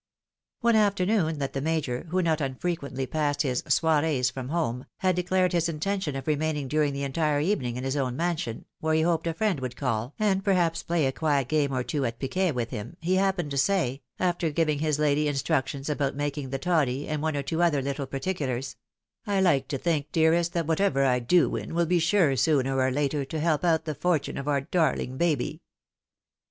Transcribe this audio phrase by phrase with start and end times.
[0.61, 5.53] One afternoon that the Major, who not unfrequently passed his soirees from home, had declared
[5.53, 9.27] his intention of remaining during the entire evening in his own mansion, where he hoped
[9.27, 12.71] a friend would call and perhaps play a quiet game or two at piquet with
[12.71, 17.07] him, he happened to say, after giving his lady in structions about making the toddy,
[17.07, 18.77] and one or two other little particulars,"
[19.27, 22.89] I like to think, dearest, that whatever I do win will be sure, sooner or
[22.89, 25.61] later, to help out the fortune of our darling baby."